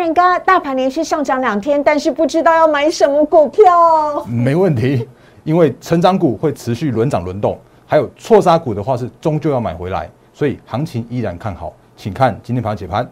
[0.00, 4.24] 人哥，大盘连续上涨两天，但是不知道要买什么股票。
[4.24, 5.06] 没问题，
[5.44, 13.06] 因为成长股会持续轮涨轮动，还有错杀股的话是终究要买回来，所以行情依然看好，请看今天盘解盘。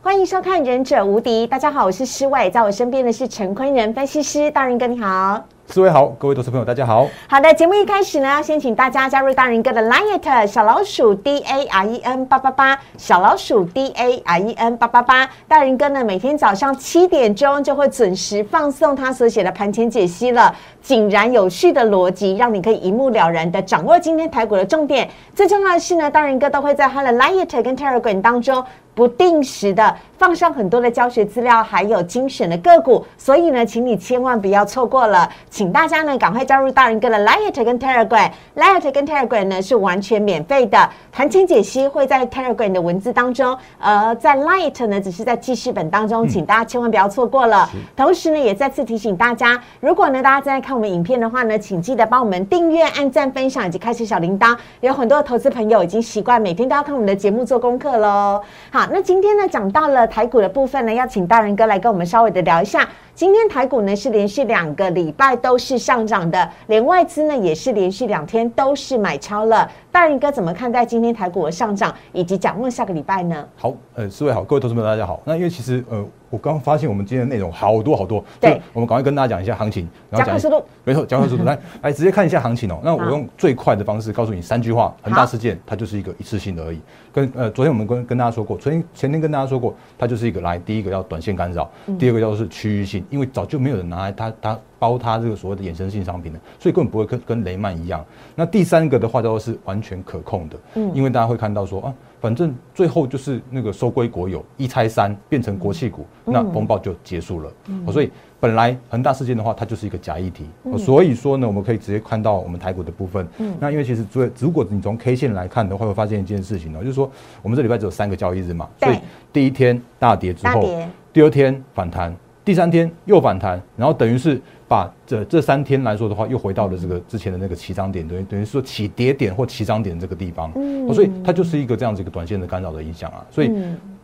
[0.00, 5.44] 欢迎收看《忍者无敌》，大家好，我是施伟，在我身边的是陈坤仁分析师，大人哥你好。
[5.70, 7.06] 四位好，各位投资朋友大家好。
[7.28, 15.28] 好的，节目一开始呢，先请大家加入大人哥的 Line 小老鼠 D A R E N 八八八，小老鼠 D A R E N 八八八。
[15.46, 25.06] 大人哥呢，每天早上七点钟就会准时放送他所写的盘前解析了，井然有序的逻辑，让你可以一目了然的掌握今天台股的重点。
[25.34, 28.64] 最重要的是呢，大人哥都会在他的 Line 跟 Telegram 当中。
[28.94, 47.68] 不定时的放上很多的教学资料，还有精选的个股，所以呢，请你千万不要错过了，请大家呢赶快加入大人哥的 Light 跟 Telegram，Light 跟 Telegram 呢是完全免费的，盘前解析会在 Telegram 的文字当中，呃，在 Light 呢只是在记事本当中，请大家千万不要错过了。
[47.96, 54.56] 同时呢，也再次提醒大家，如果呢大家正在看我们影片的话呢，请记得帮我们订阅、按赞、分享以及开启小铃铛。
[54.78, 58.40] 有很多的投资朋友已经习惯每天都要看我们的节目做功课喽。
[58.70, 58.86] 好。
[58.92, 62.88] 那今天呢，讲到了台股的部分呢，要请大人哥来跟我们稍微的聊一下。
[63.18, 69.68] 今天台股呢是连续两个礼拜都是上涨的，连外资呢也是连续两天都是买超了。
[69.90, 73.44] 大人哥怎么看待今天台股的上涨，以及展望下个礼拜呢？
[73.56, 75.20] 好，呃，四位好，各位投资朋友大家好。
[75.24, 82.80] 那因为其实呃，我刚发现我们今天的内容好多好多，对，我们赶快跟大家讲一下行情，然后讲速度，没错，讲快速度，来 来直接看一下行情哦。
[82.82, 86.80] 那我用最快的方式告诉你三句话：恒大事件它就是一个一次性的而已。
[87.12, 91.68] 跟呃，昨天我们跟跟大家说过，昨天前天跟大家说过，它就是一个来第一个要短线干扰，
[91.98, 94.58] 第二个叫做是区域性，因为早就没有人拿来它它。
[94.80, 98.04] 包它这个所谓的衍生性商品了，所以根本不会跟跟雷曼一样。
[98.36, 107.52] 那第三个的话，叫做是完全可控的，嗯，因为大家会看到说啊，反正最后就是那个收归国有，一拆三变成国企股，那风暴就结束了。
[107.68, 110.46] 嗯，所以本来恒大事件的话，它就是一个假议题。
[110.76, 113.26] 所以说呢，我们可以直接看到我们台股的部分。
[113.38, 117.10] 嗯，那因为其实最如果你从 K 线来看的话，会发现一件事情呢，就是说
[117.42, 118.98] 我们这礼拜只有三个交易日嘛，所以
[119.32, 120.68] 第一天大跌之后，
[121.12, 122.14] 第二天反弹，
[122.44, 124.40] 第三天又反弹，然后等于是。
[124.68, 133.24] 把这这三天来说的话，又回到了这个之前的那个起涨点，等于等于说起跌点或起涨点这个地方，嗯，所以它就是一个这样子一个短线的干扰的影响啊。
[133.30, 133.50] 所以，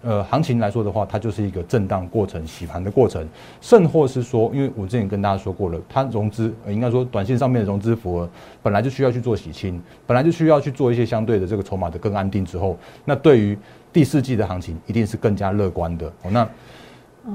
[0.03, 3.29] 呃，行情来说的话，它就是一个震荡过程、洗盘的过程，
[3.61, 8.29] 甚或是说，因为我之前跟大家说过了，它融资应该说短线上面的融资符合
[8.63, 13.59] 本来就需要去做洗清，本来就需要去做一些相对的这个筹码的更安定之后，那对于
[13.93, 16.07] 第四季的行情一定是更加乐观的。
[16.23, 16.49] 哦，那。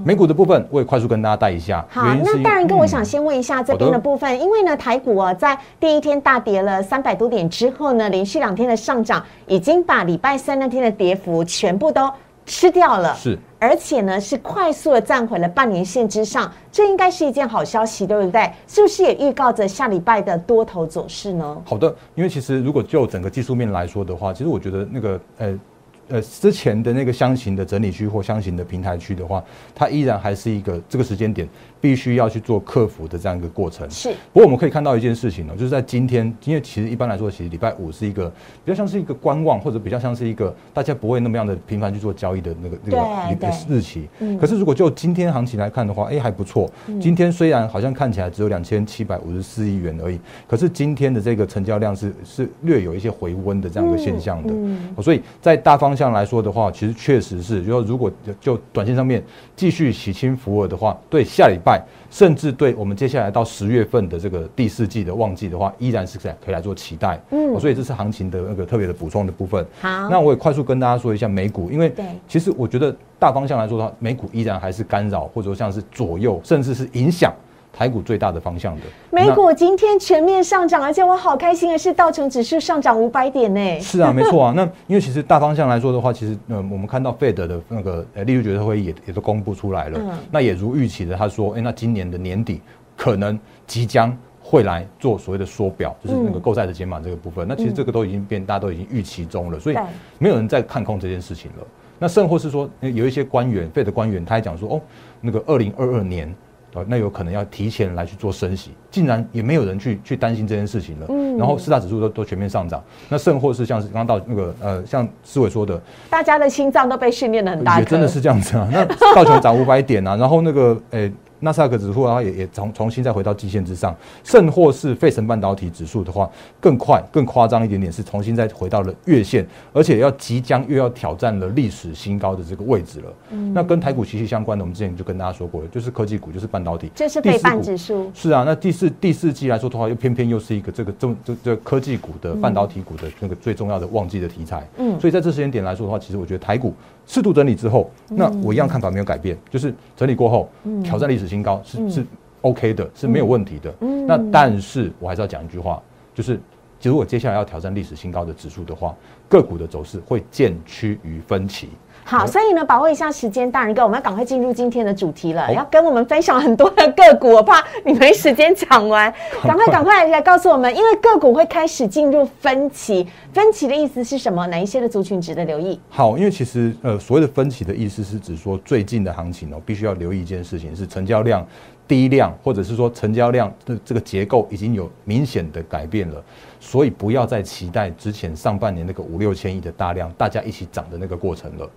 [0.06, 1.84] 美股的部分，我也快速跟大家带一下。
[1.90, 12.08] 好，那大然哥，我想先问一下这边的部分，因为呢，台股啊，在第一天大跌了三百多点之后呢，连续两天的上涨，已经把礼拜三那天的跌幅全部都
[12.46, 13.16] 吃掉了。
[13.16, 18.52] 是，而且呢，是快速的站回了半年线之上，这应该是一件好消息，对不对？
[18.68, 21.58] 是不是也预告着下礼拜的多头走势呢？
[21.66, 25.60] 好的，因为其实如果就整个技术面来说的话，其实我觉得那个呃。
[26.10, 29.44] 呃，之前的那个箱型的整理区或箱型的平台区的话，
[29.74, 31.48] 它依然还是一个这个时间点。
[31.82, 33.90] 必须要去做克服的这样一个过程。
[33.90, 34.10] 是。
[34.34, 38.30] 不过我们可以看到一件事情呢，就是在今天，因为其实一般来说，其实礼拜五是一个
[38.64, 44.08] 比较像是一个观望，或者比较像是一个大家不会那么样的频繁去做交易的那个那个日期。
[44.20, 44.38] 嗯。
[44.38, 46.70] 可是如果就今天行情来看的话，哎，还不错。
[47.00, 54.54] 今天虽然好像看起来只有两千七百五十四亿元而已，可是今天的这个成交量是是略有一些回温的这样一个现象的。
[54.54, 54.78] 嗯。
[55.02, 58.12] 所以在大方向来说的话，其实确实是，就说如果
[58.42, 59.24] 就短线上面
[59.56, 61.69] 继续洗清浮额的话，对下礼拜。
[62.10, 67.20] 甚至对我们接下来到十月份的这个第四季的旺季的话，依然是在可以来做期待。
[67.32, 69.66] 嗯，所以这是行情的那个特别的补充的部分。
[69.82, 71.94] 好，那我也快速跟大家说一下美股，因为
[72.28, 77.34] 其实我觉得大方向来说的话，美股依然还是干扰或者说像是左右，甚至是影响。
[77.72, 78.82] 台股最大的方向的
[79.12, 83.80] 美股今天全面上涨，而且我好开心的是道琼指数上涨五百点呢。
[83.80, 84.54] 是啊，没错啊。
[84.56, 90.00] 那因为其实大方向来说的话，其实呃，我们看到 Fed 的那个呃利率决策会议也也都公布出来了。
[90.02, 90.18] 嗯。
[90.32, 92.60] 那也如预期的，他说，哎，那今年的年底
[92.98, 97.48] 可能即将会来做所谓的缩表，就是那个购债的减码这个部分。
[97.48, 99.78] 那其实这个都已经变，大家都已经预期中了，所以
[100.18, 101.68] 没有人在看空这件事情了。
[102.00, 104.82] 那甚或是说有一些官员，Fed 官员他还讲说，哦，
[105.22, 106.36] 那个二零二二年。
[106.74, 111.06] 呃，那有可能要提前来去做升息，竟然也没有人去去担心这件事情了。
[111.10, 118.70] 嗯，然后四大指数都都全面上涨，那甚或是像是刚刚到那个呃，像思伟说的，大家的心脏都被训练的很大，也真的是这样子啊。
[118.72, 118.86] 那
[119.16, 121.12] 道琼涨五百点啊，然后那个诶。
[121.40, 133.14] 纳斯达克指数啊，也也重重新再回到基线之上，甚或是费城半导体指数的话，更快、更夸张一点点，是重新再回到了月线，而且要即将又要挑战了历史新高的这个位置了。
[133.32, 138.12] 嗯，那跟台股息息相关的，我们之前就跟大家说过了，就是科技股，就是半导体，这是费半指数。
[138.14, 144.68] 是啊，那第四第四季来说的话，又偏偏又是一个这个这这这科技股的半导体股的那个最重要的旺季的题材。
[144.78, 146.74] 嗯，所以在这时间点来说的话，其实我觉得台股。
[147.10, 150.48] 适度整理之后，那我一样看法没有改变，就是整理过后
[150.84, 152.06] 挑战历史新高是是
[152.42, 153.74] OK 的，是没有问题的。
[154.06, 155.82] 那但是我还是要讲一句话，
[156.14, 156.40] 就是
[156.84, 158.96] 如果接下来要挑战历史新高的指数的话，
[159.28, 161.70] 个股的走势会渐趋于分歧。
[162.10, 169.14] 好，所以呢，把握一下时间，大人哥，我们要赶快进入今天的主题了，要跟我们分享很多的个股，我怕你没时间讲完，
[169.46, 174.48] 赶快赶快来告诉我们，因为个股会开始进入分歧，分歧的意思是什么？
[174.48, 175.80] 哪一些的族群值得留意？
[175.88, 181.46] 好，因为其实呃，所谓的分歧的意思是指说最近的行情哦，必须要留意一件事情，是成交量
[181.90, 186.24] 低量，或者是说成交量的这个结构已经有明显的改变了，
[186.60, 191.68] 所以不要再期待之前上半年那个五六千亿的大量，大家一起涨的那个过程了。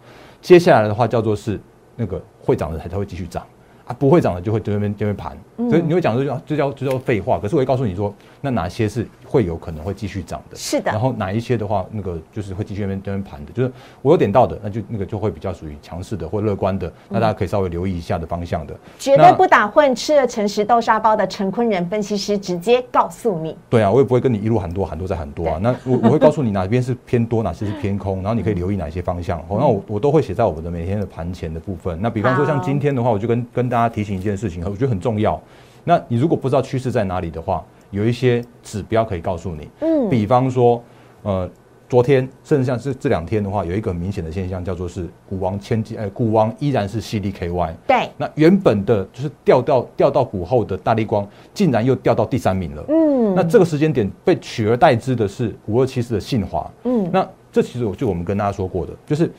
[0.42, 1.58] 接下来的话叫做是
[1.96, 3.46] 那个会涨的才才会继续涨
[3.86, 7.38] 啊，不会涨的就会这边这边盘，所以你会讲这叫这叫这叫废话。
[7.38, 9.06] 可是我会告诉你说，那哪些是？
[9.24, 10.92] 会有可能会继续涨的，是的。
[10.92, 13.72] 然后哪一些的话，那个就是会继续那边那边盘的，就是
[14.02, 18.74] 我有点到的，那就那个就会比较属于强势的或乐观的，那大家可以稍微留意一下的方向的。
[18.98, 23.56] 绝对不打混，吃了诚实豆沙包的陈坤仁分析师直接告诉你。
[23.70, 25.56] 对啊，我也不会跟你一路喊多喊多再喊多啊。
[25.62, 29.38] 那我我会告诉你哪边是偏多，哪些是偏空，然后你可以留意哪些方向。
[29.48, 31.98] 好，那我我都会写在我们的每天的盘前的部分。
[32.02, 35.40] 那比方说像今天的话，我就跟跟大家提醒一件事情，我觉得很重要。
[35.84, 40.82] 那你如果不知道趋势在哪里的话，有一些指标可以告诉你，嗯，比方说，
[41.22, 41.48] 呃，
[41.88, 59.30] 昨天甚至像是这两天的话，有一个明显的现象叫做是股王千金，哎，股王依然是 C D K Y，对，那原本的就是掉到掉到股后的大力光，竟然又掉到第三名了，嗯，那这个时间点被取而代之的是五二七四的信华，嗯，那这其实就我们跟大家说过的，就是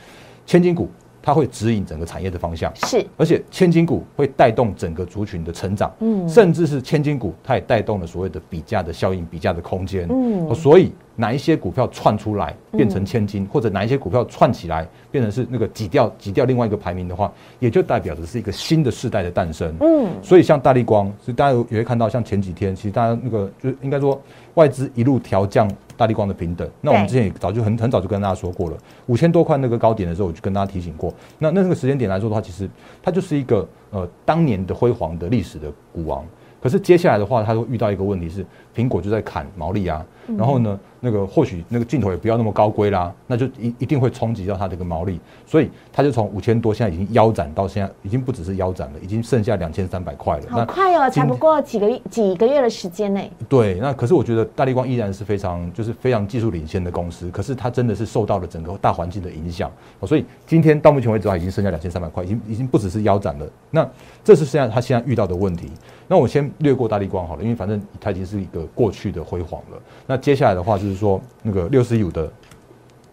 [0.45, 0.89] 千金股。
[1.25, 24.21] 它会指引整个产业的方向，是，而且千金股会带动整个族群的成长，嗯，甚至是千金股，它也带动了所谓的比价的效应、比价的空间，嗯，所以哪一些股票窜出来变成千金，或者哪一些股票串起来变成是那个挤掉挤掉另外一个排名的话，也就代表着是一个新的世代的诞生，嗯，所以像大力光，所以大家也会看到，像前几天其实大家那个就应该说
[24.55, 25.69] 外资一路调降。
[26.03, 31.13] 大力光的平等，那我们之前也早就很很早就跟大家说过了，五千多块那个高点的时候，我就跟大家提醒过。
[31.39, 32.69] 那那个时间点来说的话，其实
[33.01, 36.25] 它就是一个呃当年的辉煌的历史的股王。
[36.61, 40.05] 可是接下来的话，它会遇到一个问题是，苹果就在砍毛利啊，
[40.37, 40.79] 然后呢？
[41.05, 50.43] 那个或许那个镜头也不要那么高规啦，那就一一定会冲击到它这个毛利，所以它就从五千多现在已经腰斩到现在已经不只是腰斩了，已经剩下两千三百块了。
[50.49, 53.19] 好快哦，才不过几个几个月的时间呢。
[53.49, 59.69] 对，那可是我觉得大力光依然是非常就是非常技术领先的公司，可是它真的是受到了整个大环境的影响，
[60.07, 63.45] 所以今天到目前为止的话，已经剩下两千三百块，已经已经不只是腰斩了。
[63.71, 63.85] 那
[64.23, 65.69] 这是现在它现在遇到的问题。
[66.07, 69.81] 那我先略过大力光好了，因为反正它已经是一个过去的辉煌了。
[70.07, 72.31] 那接下来的话就是说，那个六十五的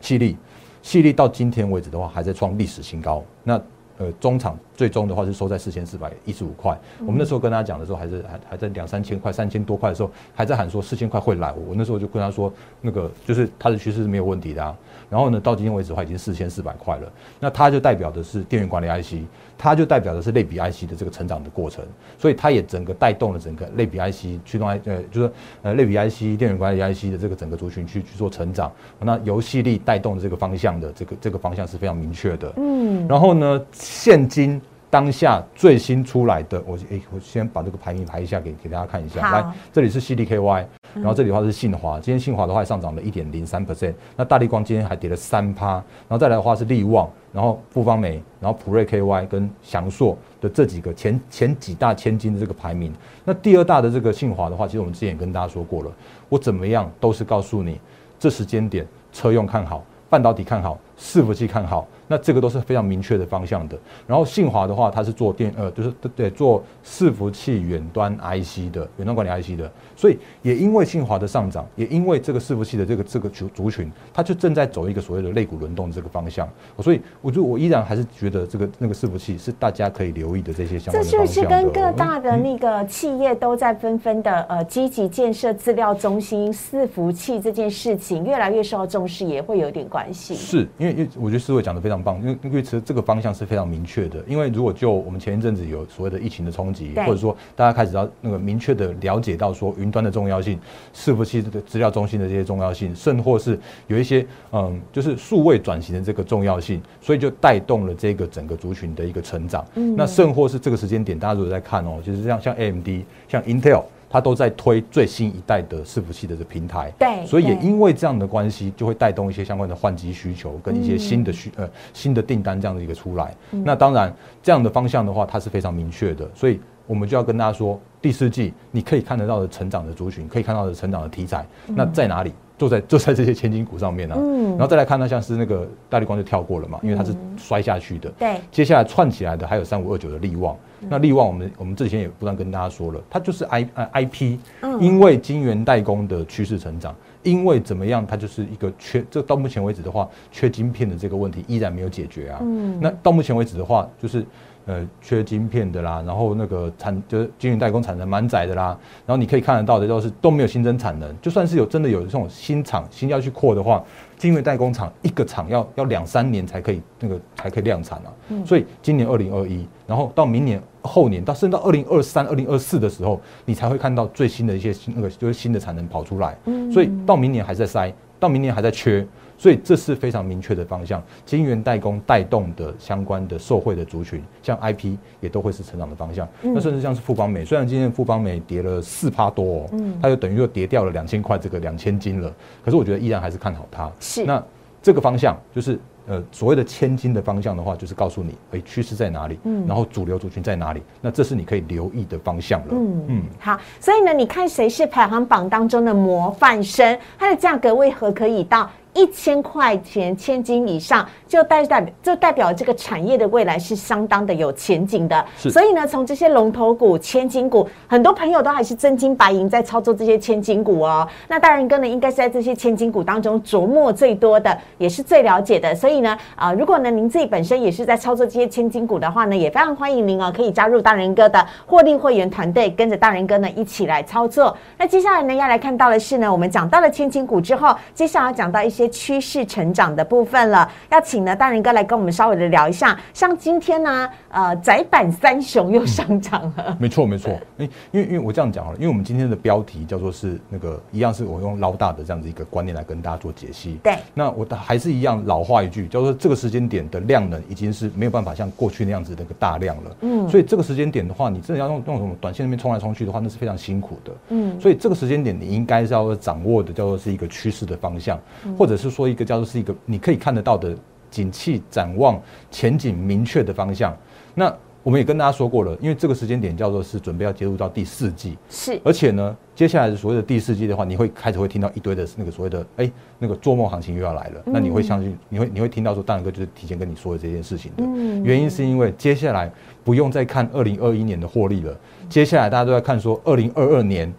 [0.01, 0.37] 细粒，
[0.83, 3.23] 细粒到今天为止的话，还在创历史新高。
[3.45, 3.61] 那
[3.99, 6.75] 呃，中场最终的话是收在四千四百一十五块。
[7.01, 11.53] 我们那时候跟他讲的时候，还是还还在两三千块、三千多块的时候，还在喊说四千块会来。
[11.53, 14.75] 我那时候就跟他说，那个就是它的趋势是没有问题的啊。
[15.11, 17.13] 然后呢，到今天为止的话，已经四千四百块了。
[17.39, 19.17] 那它就代表的是电源管理 IC。
[19.63, 21.85] 它就代表的是类比 IC 的这个成长的过程，
[22.17, 28.73] 所以它也整个带动了整个类比 IC 驱动 I 呃，就是呃类比 IC 电源管理 IC 的这个整个族群去去做成长。
[29.01, 32.51] 那游戏力带动的这个方向的这个这个方向是非常明确的。
[32.57, 34.59] 嗯，然后呢，现今
[34.91, 39.31] 当下最新出来的，我诶，我先把这个排名排一下给给大家看一下。
[39.31, 40.67] 来，这里是 CDKY。
[40.93, 52.93] 然后这里的话是信华，今天信华的话上涨了一点零三 percent，那大力光今天还跌了三趴，然后再来的话是力旺，然后富邦美，然后普瑞 KY 跟翔硕的这几个前前几大千金的这个排名，
[53.25, 55.93] 那第二大的这个信华的话，其实我们之前也跟大家说过了，
[56.29, 57.79] 我怎么样都是告诉你，
[58.19, 61.87] 这时间点车用看好，半导体看好，伺服器看好。
[62.11, 63.79] 那这个都是非常明确的方向的。
[64.05, 76.49] 然后信华的话，它是做电呃，就是对做伺服器远端 IC 的远端管理 IC 的，所以也因为信华的上涨，也因为这个伺服器的这个这个族族群，它就正在走一个所谓的肋骨轮动这个方向。
[76.81, 90.35] 所以我就我依然还是觉得这个那个伺服器是大家可以留意的这些相关这的是不是跟各大的那个企业都在纷纷的呃积极建设资料中心、伺服器这件事情越来越受到重视，也会有点关系？
[90.35, 94.23] 是因为因为我觉得思维讲的非常棒，因为因为其实这个方向是非常明确的。
[94.27, 100.59] 因为如果就我们前一阵子有所谓的疫情的冲击，或者说大家开始要那个明确的了解到说云端的重要性、
[100.95, 109.65] 伺服器的资料中心的这些重要性，甚或是有一些嗯就是数位转型的这个重要性，所以就带动了这个整个族群的一个成长。
[109.97, 112.89] 那甚或是这个时间点，大家如果在看哦，就是像像 AMD、
[113.29, 113.83] 像 Intel。
[114.13, 123.33] 它都在推最新一代的伺服器的这平台，对，所以也因为这样的关系，就会带动一些相关的换机需求跟一些新的需呃新的订单这样的一个出来。
[123.51, 124.13] 那当然
[124.43, 132.33] 这样的方向的话，它是非常明确的，所以我们就要跟大家说，第四季你可以看得到的成长的族群，可以看到的成长的题材，那在哪里？
[132.61, 140.55] 就在 就在这些千金股上面呢，嗯，然后再来看，呢像是那个大力光就跳过了嘛，因为它是摔下去的，对，接下来串起来的还有三五二九的利旺。
[140.89, 144.39] 那利旺，我们我们之前也不断跟大家说了，它就是 I 呃 IP，
[144.81, 152.39] 因为晶圆代工的趋势成长，因为怎么样，它就是一个缺，这到目前为止的话，缺晶片的这个问题依然没有解决啊。
[152.41, 154.25] 嗯，那到目前为止的话，就是
[154.67, 158.77] 呃缺晶片的啦，然后那个产就是晶圆代工产能蛮窄的啦，
[159.07, 163.83] 然后你可以看得到的都是都没有新增产能，就算是有真的有这种新厂新要去扩的话。
[164.19, 168.13] 晶圆代工厂一个厂要要两三年才可以那个才可以量产啊，
[168.45, 176.37] 所以今年二零二一，然后到明年后年到甚至到二零二三、二零二四的时候，你才会看到最新的一些那个就是新的产能跑出来。
[176.71, 179.07] 所以到明年还在塞，到明年还在缺，
[179.41, 181.03] 所以这是非常明确的方向。
[181.25, 186.29] 晶圆代工带动的相关的受惠的族群，像 IP 也都会是成长的方向。
[186.43, 192.31] 那甚至像是富邦美，虽然今天富邦美跌了四趴多，嗯，它就等于又跌掉了两千块这个两千金了。
[192.63, 193.91] 可是我觉得依然还是看好它。
[193.99, 194.45] 是，那
[194.83, 202.67] 这个方向就是呃所谓的千金的方向的话，就是告诉你，哎，趋势在哪里，嗯，然后主流族群在哪里，那这是你可以留意的方向了。
[202.73, 208.71] 嗯嗯，好，所以呢，你看谁是排行榜当中的模范生，它的价格为何可以到？
[208.93, 215.25] 一千块钱千金以上，就代代就代表这个产业的未来是相当的有前景的。
[215.37, 221.07] 所以呢，从这些龙头股、千金股，很多朋友都还是真金白银在操作这些千金股哦。
[221.29, 225.73] 那大仁哥呢，应该是在这些千金股当中琢磨最多的，也是最了解的。
[225.75, 234.57] 所以呢，啊，如果呢您自己本身也是在操作这些千金股的话呢，也非常欢迎您哦，可以加入大仁哥的获利会员团队，跟着大仁哥呢一起来操作。
[234.77, 238.90] 那接下来呢，要来看到的是呢，我们讲到了千金股之后，接下来讲到一些。
[238.91, 242.99] 些趋势成长的部分了，要请呢大人哥来跟我们稍微的聊一下。
[243.13, 246.77] 像今天呢，呃，窄板三雄又上涨了。
[246.81, 247.31] 没错，没错。
[247.59, 247.69] 因
[248.01, 253.79] 为因为我这样讲好了，因为我们今天的标题叫做是那个一样，是我用捞大的这样子一个观念来跟大家做解析。
[253.83, 253.97] 对。
[254.15, 259.97] 那我还是一样老话一句，叫做这个时间点的量能已经是没有办法像过去那样子那个大量了。
[260.01, 260.29] 嗯。
[260.29, 264.13] 所以这个时间点的话，你真的要用用什么短线那边冲来冲去的话，那是非常辛苦的。
[264.31, 264.59] 嗯。
[264.61, 268.19] 所以这个时间点你应该是要掌握的叫做是一个趋势的方向，
[268.59, 268.70] 或者。
[268.71, 270.73] 或者是说一个叫做是一个你可以看得到的
[271.11, 272.23] 景气展望
[272.53, 273.93] 前景明确的方向。
[274.33, 278.81] 那我们也跟大家说过了，因为这个时间点叫做是准备要接入到第四季，是。
[278.85, 284.41] 而且呢，接下来的所谓的第四季的话，你会开始会听到一堆的那个所谓的哎那个做梦行情又要来了。
[284.47, 287.83] 那你会相信，你会你会听到说，大然哥就是提前跟你说的这件事情的。
[288.23, 289.51] 原因是因为接下来
[289.83, 291.77] 不用再看二零二一年的获利了，
[292.09, 294.15] 接下来大家都在看说二零二二年。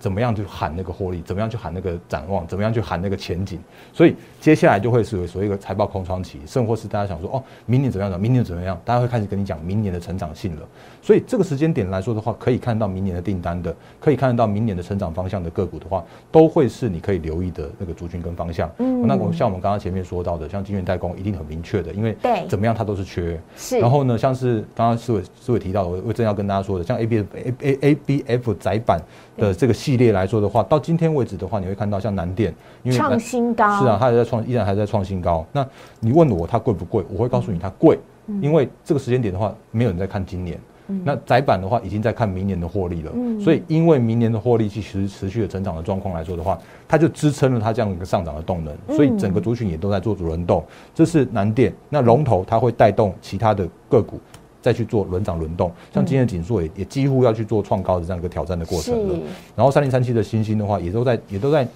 [0.00, 1.22] 怎么样去喊那个获利？
[1.22, 2.44] 怎么样去喊那个展望？
[2.46, 3.60] 怎么样去喊那个前景？
[3.92, 8.20] 所以接下来就会是所谓一个财报空窗期，甚或是大家想说哦，明年怎么样？
[8.20, 8.80] 明年怎么样？
[8.84, 10.62] 大家会开始跟你讲明年的成长性了。
[11.02, 16.02] 所以这个时间点来说的话，可以看到明年的订单的，可以看得到明年的成长方向的个股的话，
[16.32, 18.70] 都会是你可以留意的那个族群跟方向。
[18.78, 23.38] 嗯，那我像我们刚刚前面说到的，像晶圆代工一定很明确的，因为对怎么样它都是缺。
[23.56, 23.78] 是。
[23.78, 29.00] 然后呢，像是刚刚思伟思伟提到，我我正要跟大家说的，像 A B A A A B F 窄板
[29.36, 30.62] 的这个系列来说的话。
[30.62, 35.44] 到今天为止的话，你会看到像南电，因为创新高是啊，它还在创，依然还在创新高。
[35.52, 35.66] 那
[36.00, 37.04] 你问我它贵不贵？
[37.10, 37.98] 我会告诉你它贵，
[38.40, 40.58] 因为这个时间点的话，没有人在看今年。
[41.04, 43.12] 那窄板的话，已经在看明年的获利了。
[43.40, 48.76] 所以因为明年的获利其实持续的成长的状况来说的话，它就支撑了它这样一个上涨的动能。
[48.96, 50.64] 所以整个族群也都在做主轮动。
[50.92, 54.18] 这是南电，那龙头它会带动其他的个股。
[54.60, 59.18] 再去做轮涨轮动，像今天的锦硕也也几乎要去做创高的这样一个挑战的过程了。
[59.56, 61.66] 然后三零三七的星星的话，也都在也都在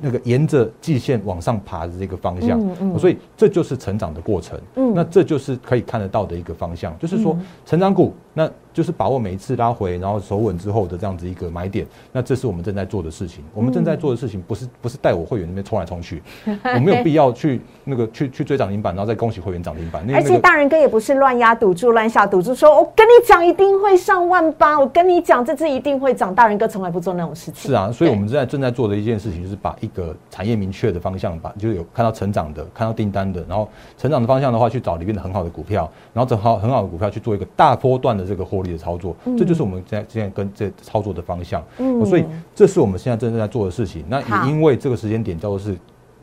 [0.00, 2.98] 那个沿着季线往上爬的这个方向，嗯嗯。
[2.98, 4.58] 所以这就是成长的过程。
[4.76, 4.92] 嗯。
[4.94, 11.86] 那这就是可以看得到的一个方向，就是说成长股，那就是把握每一次拉回，然后守稳之后的这样子一个买点。
[12.12, 13.42] 那这是我们正在做的事情。
[13.54, 20.04] 我们正在做的事情不是不是带我会员那边冲来冲去， 我没有必要去那个去去追涨停板，然后再恭喜会员涨停板。
[20.06, 26.34] 那而且大人哥也不是乱压赌注、乱下赌注，说我跟你讲一定会上万八，我跟你讲这次一定会涨。
[26.34, 27.70] 大人哥从来不做那种事情。
[27.70, 41.62] 是啊，所以我们正在正在做的一件事情，就是把一个产业明确的方向，把就是有看到成长的，看到订单的，然后成长的方向的话，去找里面的很好的股票，然后找好很好的股票去做一个大波段的这个获利的操作，这就是我们现在现在跟这操作的方向。
[41.78, 42.24] 嗯所以
[42.54, 44.04] 这是我们现在正在做的事情。
[44.08, 45.76] 那也因为这个时间点叫做是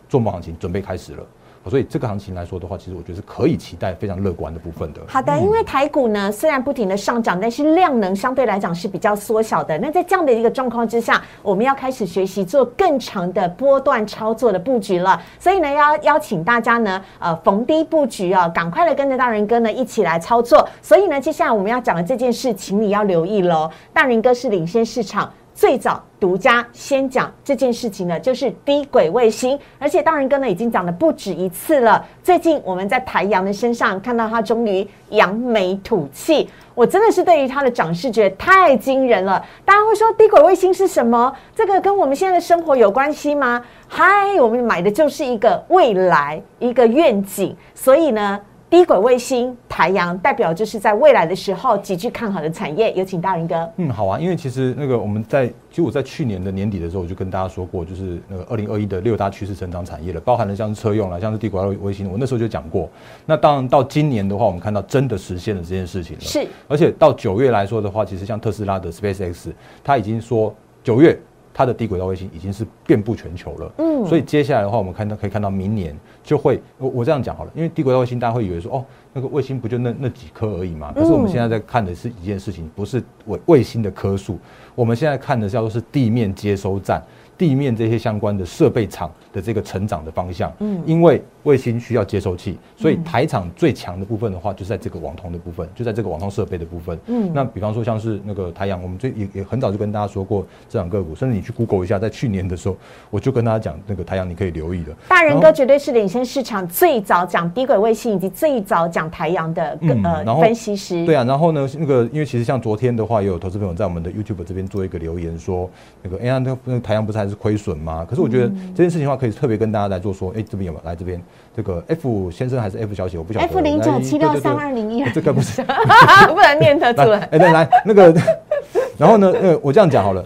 [0.08, 1.24] 重磅行情准备开始了，
[1.70, 5.02] 所以这个行情来说的话，其实我觉得是可以期待非常乐观的部分的。
[5.08, 9.78] 好的，因为台股呢虽然不停的上涨，但是量能相对来讲是比较缩小的。
[9.80, 15.22] 那在这样的一个状况之下，我们要开始学习做更长的波段操作的布局了。
[15.40, 20.68] 所以呢，要邀请大家呢，呃，逢低布局啊，赶快的跟着大人哥呢一起来操作。
[20.82, 23.70] 所以呢，接下来我们要讲的这件事，请你要留意喽。
[23.92, 25.32] 大人哥是领先市场。
[25.56, 32.06] 最早独家先讲这件事情呢，就是低轨卫星，而且大人哥呢已经讲了不止一次了。
[32.22, 39.42] 最近我们在台阳的身上看到他终于扬眉吐气，我真的是对于他的涨势觉得太惊人了。
[39.64, 41.34] 大家会说低轨卫星是什么？
[41.56, 43.64] 这个跟我们现在的生活有关系吗？
[43.88, 48.42] 嗨，我们买的就是一个未来，一个愿景，所以呢。
[48.76, 53.72] 低轨卫星太阳代表就是在未来的时候极具看好的产业，有请大仁哥。
[53.78, 62.90] 嗯，好啊，因为其实那个我们在，其实我在去年的年底的时候，我就跟大家说过，就是那个二零二一的六大趋势成长产业了，包含了像是车用啦，像是低轨道卫星，我那时候就讲过。
[63.26, 66.22] 那当然到今年的话，我们看到真的实现了这件事情了。
[66.22, 69.54] 是，而且到九月来说的话，其实像特斯拉的 SpaceX，
[69.86, 70.54] 它已经说
[70.84, 71.18] 九月
[71.58, 73.72] 它的低轨道卫星已经是遍布全球了。
[73.78, 80.92] 嗯所以接下来的话，我们看到可以看到明年就会，我我这样讲好了，因为低轨道卫星大家会以为说，哦，那个卫星不就那那几颗而已嘛？
[80.94, 84.38] 可是我们现在在看的是一件事情，不是卫卫星的颗数，
[84.76, 87.02] 我们现在看的叫做是地面接收站。
[87.38, 102.78] 地面这些相关的设备厂的这个成长的方向，嗯，因为卫星需要接收器，所以台厂最强的部分的话，就在这个网通的部分，就在这个网通设备的部分，嗯，那比方说像是那个台阳，我们最也也很早就跟大家说过这两个股，甚至你去 Google 一下，在去年的时候，
[103.10, 111.06] 我就跟大家讲那个台阳你可以留意的，大人哥绝对是领先市场最早讲低轨卫星以及最早讲台阳的呃分析师。
[111.06, 115.70] 对啊，然后呢，那个因为其实像昨天的话，也有投资朋友在我们的 YouTube 这边做一个留言说，
[116.02, 118.06] 那个哎呀，那那个台阳不是还是亏损吗？
[118.08, 121.22] 可是我觉得嗯这件事情的话，可以特别跟大家来做说，哎，这边有没有来这边
[121.56, 125.62] 这个 F 先生还是 F 小姐，我不晓得 F 零九七六三二零一这个不是。
[126.28, 127.28] 不能念得出来， 来。
[127.32, 128.14] 哎，来来，那个，
[128.98, 130.26] 然后呢，呃，我这样讲好了，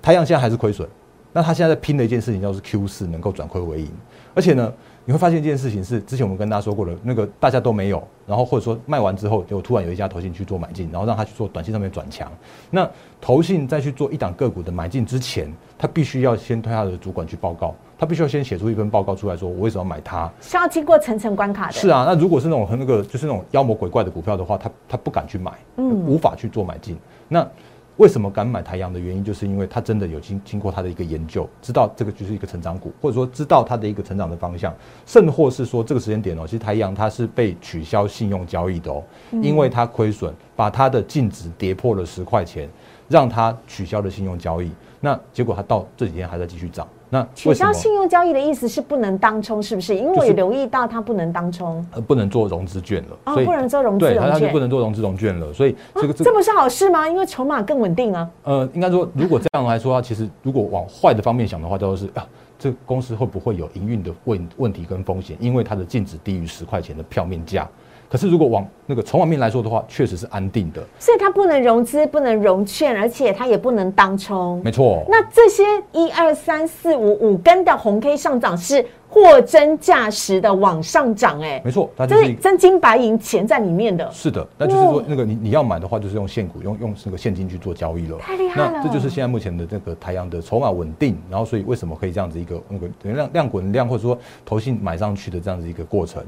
[0.00, 0.88] 太阳现在还是亏损，
[1.32, 3.90] 那他现在在拼的一件事情，就是 Q 四能够转亏为盈，
[4.34, 4.72] 而且呢，
[5.06, 12.32] 你会发现一件事情是，之前我们跟大家说过的，那个大家都没有，然后或者说卖完之后，就突然有一家投信去做买进，然后让他去做短线上面转强，
[12.70, 12.88] 那
[13.20, 21.72] 投信在去做一档个股的买进之前，他必须要先推他的主管去报告，他必须要先写出一份报告出来说，我为什么要买它，是要经过层层关卡的。
[21.72, 26.96] 是啊，那如果是那种很那个就是那种妖魔鬼怪的股票的话，他他不敢去买，嗯无法去做买进。
[27.28, 27.46] 那
[27.96, 34.74] 为什么敢买台阳的原因，就是因为他真的有经经过他的一个研究，知道这个就是一个成长股，或者说知道它的一个成长的方向，
[35.06, 42.68] 甚或是说这个时间点哦，其实台阳它是被取消信用交易的哦，嗯因为它亏损，把它的净值跌破了十块钱，
[43.08, 44.70] 让它取消了信用交易。
[45.00, 46.88] 那结果它到这几天还在继续涨。
[47.14, 47.54] 那取？
[47.54, 49.94] 消信用交易的意思是不能当冲，是不是？
[49.94, 57.08] 因为我也留意到它不能当冲，呃，不能做融资券了，哦不能做融资对，融券它它就不能做融资融券了，所以这个这这不是好事吗？
[57.08, 58.28] 因为筹码更稳定啊。
[58.42, 62.26] 呃，应该说，如果这样来说其实如果往坏的方面想的话，就是啊，
[62.58, 65.36] 这公司会不会有营运的问问题跟风险？
[65.38, 67.68] 因为它的净值低于十块钱的票面价。
[68.14, 74.62] 可是如果往那个筹码面来说的话，确实是安定的，所以它不能融资，不能融券，而且它也不能当冲。
[74.62, 75.04] 没错。
[75.08, 84.08] 那这些一二三四五五根的红 K 上涨是货真价实的往上涨，哎，没错，它就这是真金白银钱在里面的。
[84.12, 88.16] 是的，那就是说那个你你要买的话，就是用现股，用用那个现金去做交易了。
[88.18, 96.22] 太厉害了那这就是现在目前的这个台阳的筹码稳定，然后所以为什么可以这样子一个那个量量滚量，或者说投信买上去的这样子一个过程。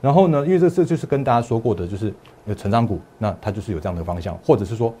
[0.00, 2.12] 然后呢，因为这这就是跟大家说过的，就是
[2.46, 4.94] 呃成长股，那它就是有这样的方向，或者是说，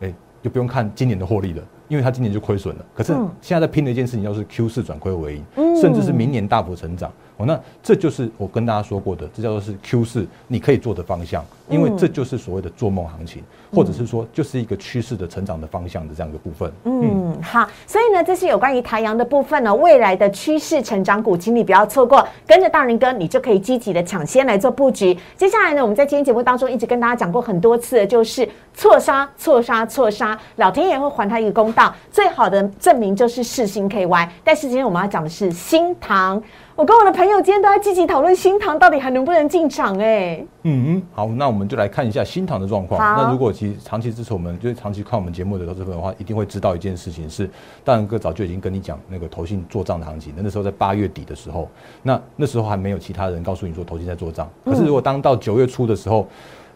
[0.00, 0.12] 哎，
[0.42, 2.84] 就不用看今年的获利了，因因为它今年就亏损了。
[2.92, 5.44] 可是现在在拼的一件事情，就是 Q 四转亏为盈，
[5.80, 7.12] 甚至是明年大幅成长。
[7.36, 13.42] 哦，那这就是我跟大家说过的，这叫做是 Q 四你可以做的方向，因为这就是所谓的做梦行情，
[13.72, 16.72] 或者是说就是一个趋势的成长的方向的这样一个部分。
[16.84, 25.18] 嗯，好，所以呢，这是有关于台阳的部分呢，未来的趋势成长股，请你不要错过，跟着大人哥，你就可以积极的抢先来做布局。
[25.36, 31.92] 接下来呢，我们在今天节目当中一直跟大家讲过很多次的，就是错杀、错杀、错杀，老天爷会还他一个公道。
[32.12, 36.40] 最好的证明就是世星 KY，但是今天我们要讲的是新塘。
[36.76, 40.44] 我跟我的朋友今天都在积极讨论新塘到底还能不能进场哎。
[40.64, 42.98] 嗯，好，那我们就来看一下新塘的状况。
[43.16, 47.48] 那如果其实长期支持我们，就是长期看我们节目的投资朋友的话，一定会知道一件事情是，
[47.84, 50.32] 大仁哥早就已经跟你讲那个投信做账的行情。
[50.36, 51.68] 那那时候在八月底的时候，
[52.02, 54.50] 那那时候还没有其他人告诉你说投信在做账。
[54.64, 56.26] 可是如果当到九月初的时候，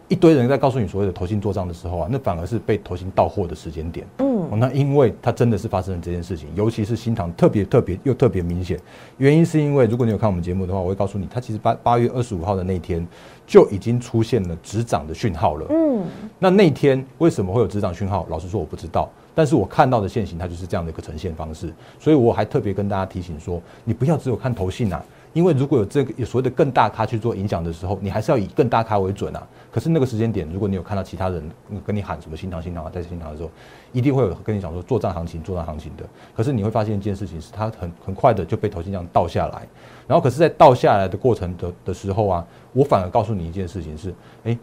[0.06, 4.06] 一堆人在告诉你所谓的投信做账的时候啊，那反而是被投信到货的时间点。
[4.18, 8.78] 嗯，那因为它真的是发生了这件事情，尤其是新塘特别特别又特别明显。
[9.18, 13.06] 原因是因为如果你有看我们节目的话，我会告诉你，它其实八八月二十五号的那天
[13.46, 15.66] 就已经出现了止涨的讯号了。
[15.70, 16.04] 嗯，
[16.38, 18.26] 那那天为什么会有止涨讯号？
[18.28, 21.72] 老实说我不知道，但是我看到的现形它就是这样的一个呈现方式。
[21.98, 25.04] 所以我还特别跟大家提醒说，你不要只有看投信啊。
[25.32, 29.46] 因为如果有这个有所谓的更大咖去做影响的时候，你还是要以更大咖为准啊。
[29.70, 31.50] 可是那个时间点，如果你有看到其他人
[31.84, 33.50] 跟你喊什么新塘新塘啊，在新塘的时候，
[33.92, 36.04] 一定会有跟你讲说做账行情做账行情的。
[36.34, 39.66] 可是你会发现一件事情是，它很很快的就被投信这样倒下来。
[40.06, 44.14] 然后可是，在倒下来的过程的的时候啊，我反而告诉你一件事情是，
[44.44, 44.58] 哎，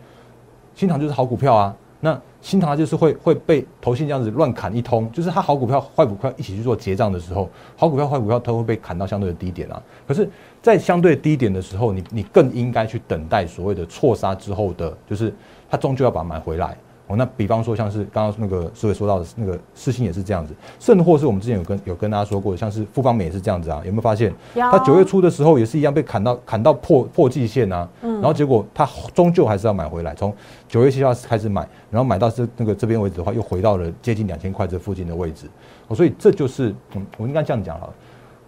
[0.73, 1.75] 新塘就是好股票啊。
[2.05, 9.81] 那新塘就是会会被投信这样子乱砍一通，就是它好股票坏股票一起去做结账的时候，好股票坏股票都会被砍到相对的低点啊。
[10.07, 10.29] 可是，
[10.61, 15.33] 在相对低点的时候，你你更应该去等待所谓的错杀之后的，就是
[15.67, 16.77] 它终究要把它买回来。
[17.07, 24.33] 哦，那比方说像是刚刚那个思维说到的那个事情也是这样子，甚或是我们之前有跟有跟大家说过，像是复方美也是这样子啊，有没有发现？
[24.55, 30.33] 它九月初的时候也是一样被砍到砍到破破季线啊，嗯然后结果它终究还是要买回来，从
[30.67, 35.47] 九月七号开始买，然后买到这那个这边为止的话，又回到了接近两千块这附近的位置，
[35.87, 37.93] 哦，所以这就是嗯，我应该这样讲了。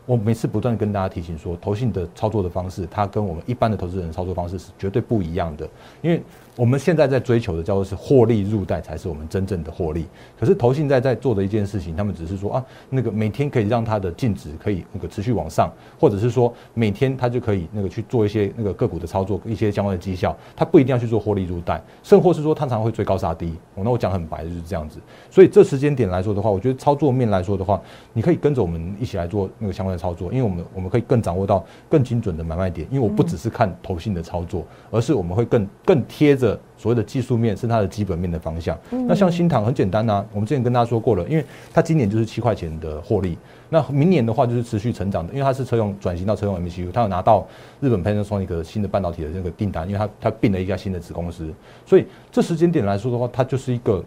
[0.07, 5.69] 我每次不断跟大家提醒说，投信的操作的方式，它跟我们一般的投资人操作方式是绝对不一样的，
[6.01, 6.23] 因为。
[6.57, 10.07] 我们现在在追求的叫做是获利入袋，才是我们真正的获利。
[10.39, 23.53] 可是投信在在做的一件事情，他们只是说啊，那个每天可以让它的净值可以那个持续往上，或者是说每天它就可以那个去做一些那个个股的操作，一些相关的绩效，它不一定要去做获利入袋，甚或是说它常常会追高杀低。
[23.75, 24.99] 哦，那我讲很白就是这样子。
[25.29, 27.79] 所以这时间点来说的话，我觉得操作面来说的话，
[28.13, 32.87] 你可以跟着我们一起来做那个相关的操作，因为我们我们可以更掌握到更精准的买卖点。
[32.89, 36.46] 因为我不只是看投信的操作，而是我们会更更贴着。
[36.77, 38.77] 所谓的技术面是它的基本面的方向。
[39.07, 43.37] 那像新塘很简单呐，我们之前跟大家说过了，因为它今年就是七块钱的获利，
[43.69, 47.47] 那明年的话就是持续成长的，因为它是车用转型到车用 MCU，它有拿到
[47.81, 51.51] 日本 Panasonic 新的半导体的这个订单，因为它它并了一家新的子公司，
[51.85, 54.03] 所以这时间点来说的话，它就是一个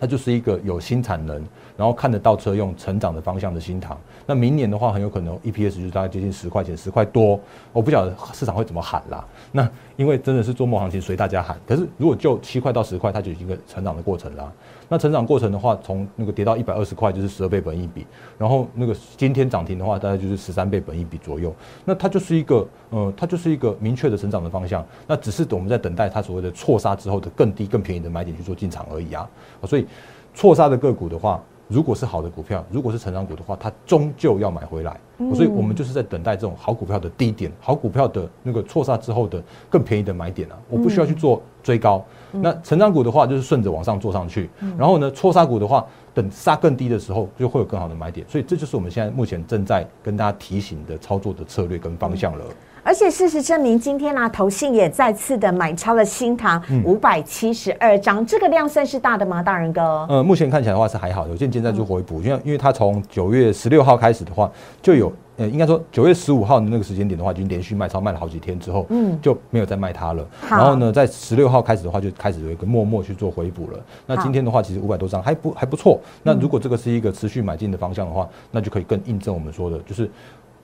[0.00, 1.42] 它就是一个有新产能。
[1.76, 7.38] 然后看得到车用成长的方向的新塘，那明年的话很有可能 EPS 就是大概接近十块钱，十块多。
[7.72, 9.24] 我不晓得市场会怎么喊啦。
[9.52, 11.58] 那因为真的是做梦行情，随大家喊。
[11.66, 14.50] 可是如果就七块到十块，它就已经一个成长的过程啦。
[14.88, 18.06] 那成长过程的话，从那个跌到一百二十块，就是十二倍本一比。
[18.38, 21.54] 然后那个今天涨停的话，大概就是十三倍本一比左右。
[21.84, 24.82] 那它就是一个，呃，它就是一个明确的成长的方向。
[25.06, 29.28] 那只是我们在等待它所谓的错杀之后的更低、更便宜的买点去做进场而已啊。
[29.64, 29.86] 所以
[30.34, 31.42] 错杀的个股的话。
[31.68, 34.98] 如果是好的股票，如果是成长股的话，它终究要买回来。
[35.34, 40.58] 所以我们就是在等待这种好股票的低点，好股票的那个错杀之后的更便宜的买点啊！
[40.68, 42.04] 我不需要去做追高。
[42.30, 44.50] 那成长股的话，就是顺着往上做上去。
[44.76, 48.26] 然后呢，错杀股的话，等杀更低的时候，就会有更好的买点。
[48.28, 52.44] 所以这就是我们现在目前正在跟大家提醒的操作的策略跟方向了。
[52.86, 60.06] 而且事实证明，今天呢，投信也再次的买超了新塘五百七十二张，这个量算是大的吗，大人哥？
[60.08, 64.48] 呃，目前看起来的话是还好，有件件在做回补，因为因为它从九月十六号开始的话，
[64.80, 70.24] 就有呃，应该说九月十五号的那个时间点的话，已经连续卖超卖了好几天之后，嗯，就没有再卖它了。
[70.48, 73.80] 然后呢，在十六号开始的话，就开始有一个默默去做回补了。
[74.06, 75.98] 那今天的话，其实五百多张还不还不错。
[76.22, 80.08] 那如果这个是一个持续买进的方向的话，那就可以更印证我们说的，就是。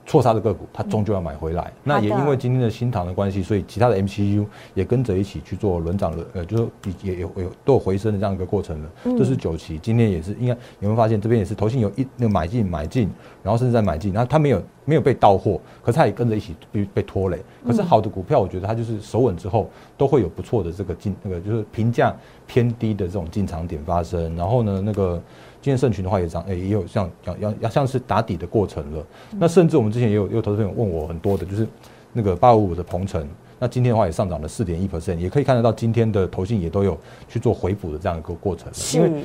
[0.05, 1.73] 错杀的个股，它终究要买回来。
[1.85, 6.69] 那也因为今天的新塘的关系，所以其他的 MCU 也跟着一起去做轮涨了，呃，就是
[7.03, 8.91] 也有有都有回升的这样一个过程了。
[9.17, 13.11] 这是九期，今天也是应该有没有发现这边也是投信有一那个买进买进，
[13.43, 17.39] 然后甚至在买进，然后它没有没有被到货，可是它也跟着一起被被拖累。
[17.65, 22.15] 可是好的股票，我觉得它就是守稳之后，都会有不错的这个进那个就是评价
[22.47, 24.35] 偏低的这种进场点发生。
[24.35, 25.23] 然后呢，那个
[25.63, 29.07] 今天盛群的话也涨，哎，也有像要要要像是打底的过程了。
[29.39, 31.67] 那甚至我们之前也有有投资朋友问我很多的，就是
[32.13, 33.27] 那个八五五的鹏程，
[33.61, 36.99] 那今天的话也上涨了四点一 percent，也可以看得到今天的投信也都有
[37.29, 38.71] 去做回补的这样一个过程。
[38.93, 39.23] 因为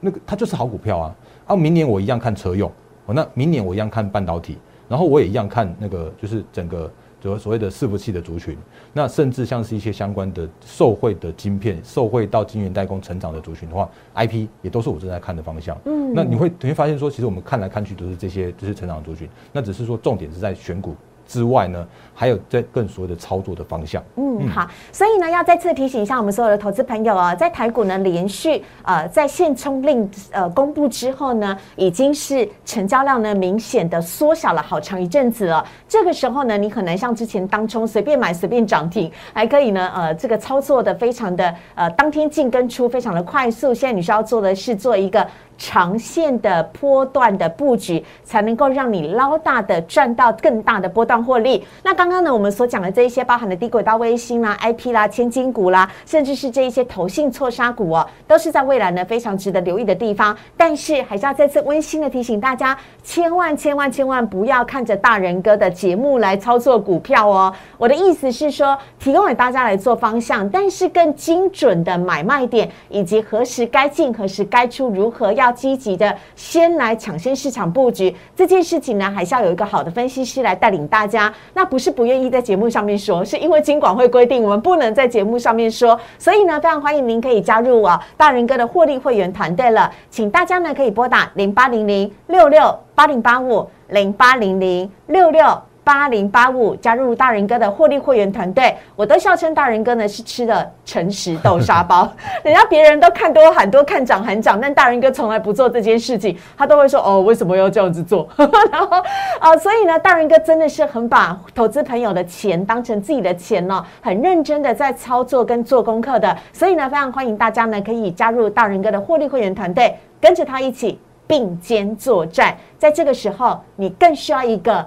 [0.00, 1.16] 那个它就是好股票啊。
[1.46, 2.70] 啊，明年我一样看车用，
[3.06, 4.58] 哦，那明年我一样看半导体。
[4.86, 6.92] 然后我也一样看那个，就是整个
[7.24, 8.54] 就所谓的伺服器的族群，
[8.92, 15.74] 那甚至像是一些相关的受惠的晶片、受惠到晶圆代工成长的族群的话，IP 也都是我正在看的方向。
[15.86, 19.26] 嗯，那你会你会发现说，其实我们看来看去都是这些，就是成长族群。
[19.52, 20.94] 那只是说重点是在选股。
[21.26, 24.02] 之外呢，还有在更所谓的操作的方向。
[24.16, 35.66] 嗯，好，所以呢，要再次提醒一下我们所有的投资朋友哦，在台股呢连续呃在限冲令呃公布之后呢，已经是成交量呢明显的缩小了好长一阵子了。
[35.88, 43.72] 这个时候呢，你可能像之前当冲随便买随便涨停，还可以呢呃这个操作的非常的呃当天进跟出非常的快速。
[43.72, 45.26] 现在你需要做的是做一个。
[45.56, 51.64] 长线的波段的布局，才能够让你捞大的赚到更大的波段获利。
[51.82, 60.36] 那刚刚呢，我们所讲的这一些，包含的低轨道卫星啦、IP 啦、千金股啦，甚至是这一些投信错杀股哦，都是在未来呢非常值得留意的地方。
[60.56, 67.54] 但是还是要再次温馨的提醒大家，千万千万千万不要看着大人哥的节目来操作股票哦。
[67.78, 75.43] 我的意思是说，提供给大家来做方向，但是更精准的买卖点，以及何时该进、何时该出，如何要。
[75.44, 81.32] 要积极的先来抢先市场布局这件事情呢，还是要有一个好的分析师来带领大家。
[81.52, 86.00] 那不是不愿意在节目上面说，是因为金管会规定我们不能在节目上面说。
[86.18, 89.92] 所以呢，非常欢迎您可以加入我大人哥的获利会员团队了。
[90.10, 95.44] 请大家呢可以拨打零八零零六六八零八五零八零零六六。
[95.84, 102.10] 八零八五加入大人哥的获利会员团队，我都笑称大人哥呢是吃的诚实豆沙包。
[102.42, 108.26] 人家别人都看多喊多看涨喊涨，但大人哥从来不做这件事情，他都会说哦，为什么要这样子做？
[108.72, 108.96] 然后
[109.38, 116.34] 啊，所以呢，大人哥真的是很把投资朋友的钱当成自己的钱呢，很认真的在操作跟做功课的。
[116.52, 122.56] 所以呢，非常欢迎大家呢可以加入大人哥的获利会员团队，跟着他一起并肩作战。
[122.78, 124.82] 在这个时候，你更需要一个。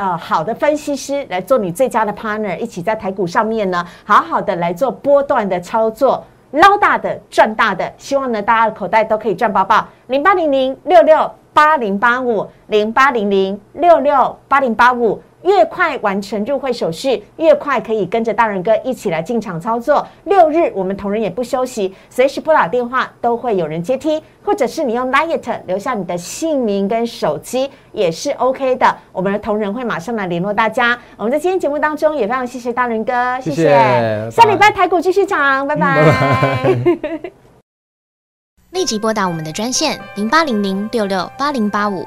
[0.00, 9.86] 呃，好的分析师来做你最佳的 partner，一起在台股上面呢，好好的来做波段的操作，捞大的赚大的，希望呢大家的口袋都可以赚饱饱。
[10.06, 15.20] 零八零零六六八零八五，零八零零六六八零八五。
[15.42, 20.06] 越快完成入会手续，越快可以跟着大人哥一起来进场操作。
[20.24, 28.96] 六日我们同仁也不休息，随时拨打电话都会有人接听，或者是你用 Light 留下你的姓名跟手机也是 OK 的。
[29.12, 30.98] 我们的同仁会马上来联络大家。
[31.16, 34.28] 我们在今天节目当中也非常谢谢大人哥，谢谢。
[34.30, 36.04] 下礼拜台股继续涨，拜拜。
[38.72, 42.06] 立即拨打我们的专线零八零零六六八零八五。